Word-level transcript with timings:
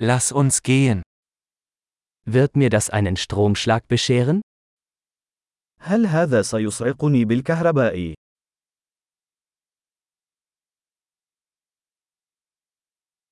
Lass 0.00 0.30
uns 0.30 0.62
gehen. 0.62 1.02
Wird 2.24 2.54
mir 2.54 2.70
das 2.70 2.88
einen 2.88 3.16
Stromschlag 3.16 3.88
bescheren? 3.88 4.42
هل 5.80 6.06
هذا 6.06 6.42
سيصعقني 6.42 7.24
بالكهرباء؟ 7.24 8.14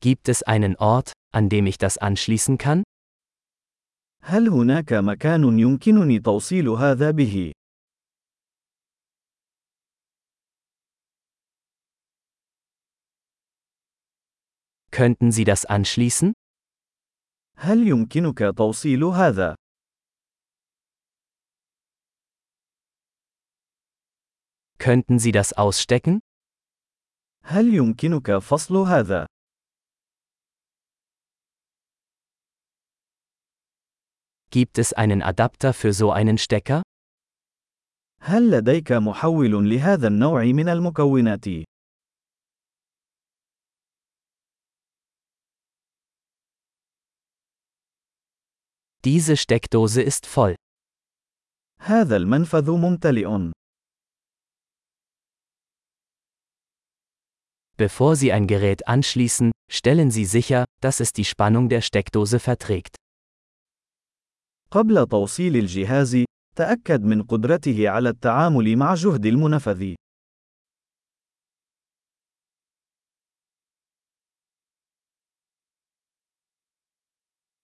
Gibt 0.00 0.28
es 0.28 0.42
einen 0.42 0.76
Ort, 0.76 1.12
an 1.32 1.48
dem 1.48 1.66
ich 1.66 1.78
das 1.78 1.96
anschließen 1.96 2.58
kann? 2.58 2.82
هل 4.22 4.48
هناك 4.48 4.92
مكان 4.92 5.58
يمكنني 5.58 6.18
توصيل 6.20 6.68
هذا 6.68 7.10
به؟ 7.10 7.52
Könnten 14.90 15.32
Sie 15.32 15.44
das 15.44 15.64
anschließen? 15.64 16.34
هل 17.59 17.87
يمكنك 17.87 18.39
توصيل 18.57 19.03
هذا؟ 19.03 19.55
Könnten 24.77 25.19
Sie 25.19 25.31
das 25.31 25.53
ausstecken? 25.53 26.19
هل 27.43 27.73
يمكنك 27.73 28.37
فصل 28.37 28.75
هذا؟ 28.75 29.25
Gibt 34.51 34.77
es 34.77 34.93
einen 34.93 35.21
Adapter 35.21 35.73
für 35.73 35.91
so 35.93 36.11
einen 36.11 36.37
Stecker? 36.37 36.81
هل 38.21 38.51
لديك 38.51 38.91
محول 38.91 39.69
لهذا 39.69 40.07
النوع 40.07 40.43
من 40.43 40.69
المكونات؟ 40.69 41.45
Diese 49.05 49.37
Steckdose 49.37 50.01
ist 50.01 50.25
voll. 50.25 50.55
هذا 51.79 52.15
المنفذ 52.17 52.71
ممتلئ. 52.71 53.51
Bevor 57.77 58.15
Sie 58.15 58.31
ein 58.31 58.47
Gerät 58.47 58.87
anschließen, 58.87 59.51
stellen 59.69 60.09
Sie 60.09 60.25
sicher, 60.25 60.65
dass 60.81 60.99
es 60.99 61.11
die 61.11 61.25
Spannung 61.25 61.69
der 61.69 61.81
Steckdose 61.81 62.39
verträgt. 62.39 62.95
قبل 64.71 65.07
توصيل 65.07 65.55
الجهاز، 65.55 66.25
تأكد 66.55 67.03
من 67.03 67.23
قدرته 67.23 67.89
على 67.89 68.09
التعامل 68.09 68.75
مع 68.77 68.93
جهد 68.93 69.25
المنفذ. 69.25 69.95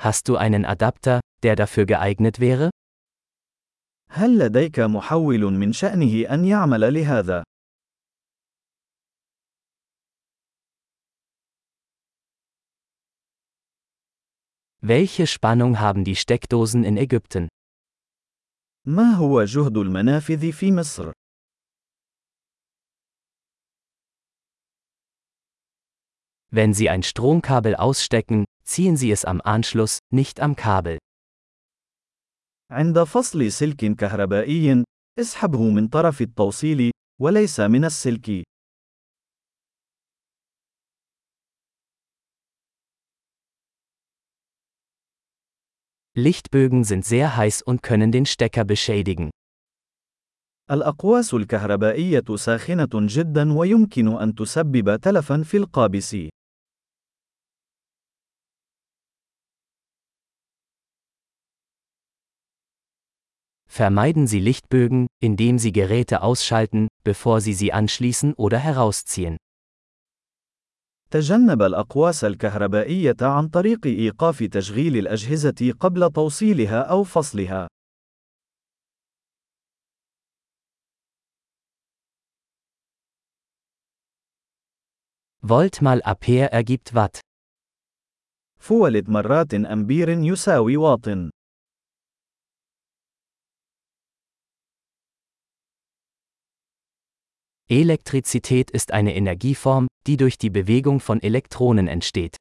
Hast 0.00 0.28
du 0.28 0.36
einen 0.36 0.64
Adapter, 0.64 1.20
der 1.42 1.56
dafür 1.56 1.86
geeignet 1.86 2.40
wäre? 2.40 2.70
هل 4.10 4.38
لديك 4.38 4.80
محول 4.80 5.40
من 5.40 5.72
شأنه 5.72 6.34
أن 6.34 6.44
يعمل 6.44 6.94
لهذا؟ 6.94 7.44
Welche 14.82 15.26
Spannung 15.26 15.80
haben 15.80 16.04
die 16.04 16.14
Steckdosen 16.14 16.84
in 16.84 16.96
Ägypten? 16.96 17.48
ما 18.86 19.14
هو 19.14 19.44
جهد 19.44 19.76
المنافذ 19.76 20.52
في 20.52 20.72
مصر؟ 20.72 21.12
Wenn 26.50 26.74
Sie 26.74 26.88
ein 26.88 27.02
Stromkabel 27.02 27.74
ausstecken, 27.74 28.44
ziehen 28.64 28.96
Sie 28.96 29.10
es 29.10 29.24
am 29.24 29.40
Anschluss, 29.40 29.98
nicht 30.10 30.40
am 30.40 30.56
Kabel. 30.56 30.98
عند 32.70 33.02
فصل 33.02 33.52
سلك 33.52 33.96
كهربائي، 33.96 34.84
اسحبه 35.18 35.70
من 35.70 35.88
طرف 35.88 36.20
التوصيل، 36.20 36.90
وليس 37.20 37.60
من 37.60 37.84
السلك. 37.84 38.44
Lichtbögen 46.18 46.84
sind 46.84 47.04
sehr 47.04 47.36
heiß 47.36 47.60
und 47.62 47.82
können 47.82 48.10
den 48.10 48.24
Stecker 48.26 48.64
beschädigen. 48.64 49.30
الأقواس 50.70 51.34
الكهربائية 51.34 52.36
ساخنة 52.36 52.88
جدا 52.94 53.52
ويمكن 53.52 54.08
أن 54.08 54.34
تسبب 54.34 54.96
تلفا 54.96 55.42
في 55.42 55.56
القابس. 55.56 56.16
Vermeiden 63.70 64.26
Sie 64.26 64.40
Lichtbögen, 64.40 65.06
indem 65.20 65.58
Sie 65.58 65.72
Geräte 65.72 66.22
ausschalten, 66.22 66.88
bevor 67.04 67.40
Sie 67.40 67.52
sie 67.52 67.72
anschließen 67.72 68.34
oder 68.34 68.58
herausziehen. 68.58 69.36
تجنب 71.10 71.62
الأقواس 71.62 72.24
الكهربائية 72.24 73.16
عن 73.20 73.48
طريق 73.48 73.86
إيقاف 73.86 74.42
تشغيل 74.42 74.96
الأجهزة 74.96 75.72
قبل 75.80 76.12
توصيلها 76.12 76.80
أو 76.82 77.04
فصلها. 77.04 77.68
Volt 85.42 85.80
mal 85.80 86.02
Ampere 86.02 86.50
ergibt 86.50 86.94
Watt. 86.94 87.20
فولد 88.58 89.08
مرات 89.08 89.54
أمبير 89.54 90.08
يساوي 90.08 90.76
واط. 90.76 91.08
Elektrizität 97.70 98.70
ist 98.70 98.92
eine 98.92 99.16
Energieform, 99.16 99.88
die 100.06 100.16
durch 100.16 100.38
die 100.38 100.50
Bewegung 100.50 101.00
von 101.00 101.20
Elektronen 101.20 101.88
entsteht. 101.88 102.36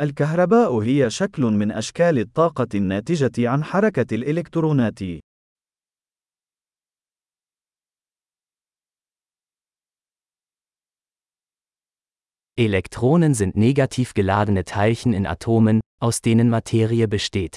الكهرباء 0.00 0.78
هي 0.78 1.10
شكل 1.10 1.42
من 1.42 1.70
أشكال 1.72 2.18
الطاقة 2.18 2.68
الناتجة 2.74 3.48
عن 3.48 3.64
حركة 3.64 4.14
الإلكترونات. 4.14 5.02
Elektronen 12.58 13.34
sind 13.34 13.56
negativ 13.56 14.12
geladene 14.14 14.64
Teilchen 14.64 15.14
in 15.14 15.26
Atomen, 15.26 15.80
aus 15.98 16.20
denen 16.20 16.50
Materie 16.50 17.08
besteht. 17.08 17.56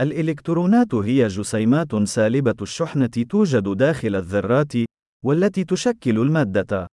الإلكترونات 0.00 0.94
هي 0.94 1.26
جسيمات 1.26 1.94
سالبة 1.94 2.54
الشحنة 2.62 3.06
توجد 3.06 3.76
داخل 3.76 4.16
الذرات، 4.16 4.72
والتي 5.24 5.64
تشكل 5.64 6.18
المادة. 6.18 6.86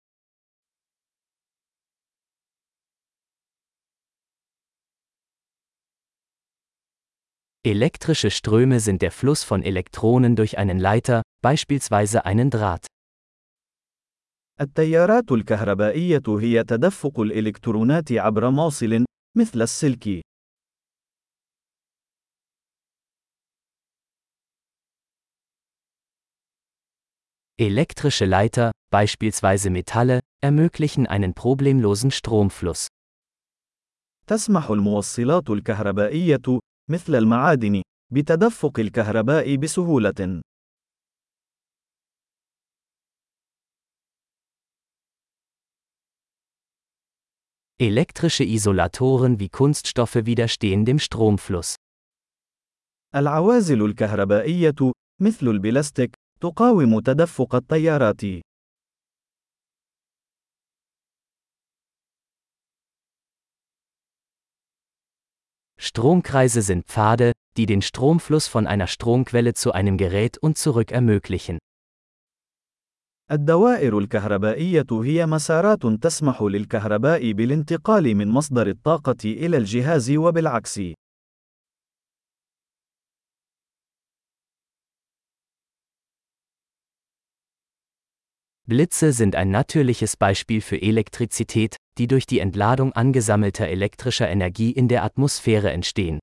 Elektrische 7.67 8.31
Ströme 8.31 8.79
sind 8.79 9.03
der 9.03 9.11
Fluss 9.11 9.43
von 9.43 9.63
Elektronen 9.63 10.37
durch 10.37 10.57
einen 10.57 10.79
Leiter, 10.79 11.23
beispielsweise 11.43 12.25
einen 12.25 12.51
Draht. 12.51 12.87
التيارات 14.61 15.33
الكهربائية 15.33 16.23
هي 16.29 16.65
تدفق 16.65 17.21
الإلكترونات 17.21 18.13
عبر 18.13 18.51
موصل، 18.51 19.05
مثل 19.37 19.63
السلك. 19.63 20.23
Elektrische 27.60 28.26
Leiter, 28.26 28.72
beispielsweise 28.92 29.70
Metalle, 29.70 30.20
ermöglichen 30.42 31.08
einen 31.08 31.34
problemlosen 31.34 32.12
Stromfluss. 32.12 32.88
تسمح 34.28 34.70
الموصلات 34.70 35.50
الكهربائية، 35.50 36.60
مثل 36.90 37.16
المعادن، 37.16 37.82
بتدفق 38.14 38.80
الكهرباء 38.80 39.56
بسهولة. 39.56 40.42
Elektrische 47.80 48.44
Isolatoren 48.44 49.40
wie 49.40 49.50
Kunststoffe 49.50 50.26
widerstehen 50.26 50.86
dem 50.86 51.00
Stromfluss. 51.00 51.76
العوازل 53.16 53.86
الكهربائية، 53.86 54.92
مثل 55.22 55.48
البلاستيك، 55.48 56.16
تقاوم 56.41 57.01
تدفق 57.01 57.55
التيارات. 57.55 58.23
Stromkreise 65.79 66.63
sind 66.63 66.87
Pfade, 66.87 67.33
die 67.57 67.67
den 67.67 67.81
Stromfluss 67.81 68.49
von 68.49 68.67
einer 68.67 68.87
Stromquelle 68.87 69.55
zu 69.55 69.73
einem 69.73 69.97
Gerät 69.97 70.37
und 70.39 70.59
zurück 70.59 70.91
ermöglichen. 70.93 71.59
الدوائر 73.31 73.99
الكهربائية 73.99 74.87
هي 74.93 75.27
مسارات 75.27 75.87
تسمح 75.87 76.43
للكهرباء 76.43 77.33
بالانتقال 77.33 78.15
من 78.15 78.29
مصدر 78.29 78.67
الطاقة 78.67 79.25
إلى 79.25 79.57
الجهاز 79.57 80.11
وبالعكس. 80.11 80.81
Blitze 88.68 89.12
sind 89.12 89.36
ein 89.36 89.52
natürliches 89.52 90.16
Beispiel 90.16 90.62
für 90.62 90.82
Elektrizität, 90.82 91.76
die 91.98 92.08
durch 92.08 92.26
die 92.26 92.40
Entladung 92.40 92.94
angesammelter 92.94 93.68
elektrischer 93.68 94.30
Energie 94.30 94.72
in 94.72 94.88
der 94.88 95.04
Atmosphäre 95.04 95.72
entstehen. 95.72 96.20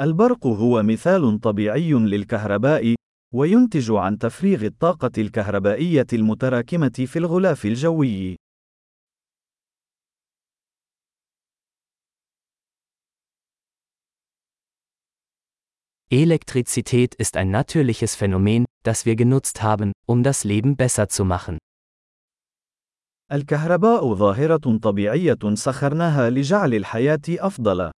البرق 0.00 0.46
هو 0.46 0.82
مثال 0.82 1.40
طبيعي 1.40 1.92
للكهرباء، 1.92 2.94
وينتج 3.34 3.90
عن 3.90 4.18
تفريغ 4.18 4.64
الطاقة 4.64 5.10
الكهربائية 5.18 6.06
المتراكمة 6.12 7.04
في 7.06 7.18
الغلاف 7.18 7.66
الجوي. 7.66 8.36
Elektrizität 16.12 17.14
ist 17.16 17.36
ein 17.36 17.50
natürliches 17.50 18.14
Phänomen, 18.14 18.64
das 18.82 19.04
wir 19.04 19.14
genutzt 19.14 19.62
haben, 19.62 19.92
um 20.06 20.22
das 20.22 20.42
Leben 20.44 20.74
besser 20.74 21.08
zu 21.08 21.24
machen. 21.24 21.58
الكهرباء 23.32 24.14
ظاهرة 24.14 24.78
طبيعية 24.82 25.54
سخرناها 25.54 26.30
لجعل 26.30 26.74
الحياة 26.74 27.20
أفضل. 27.28 27.90